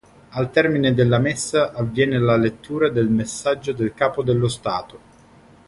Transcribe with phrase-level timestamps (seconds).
[0.29, 4.99] Al termine della Messa avviene la lettura del messaggio del Capo dello Stato.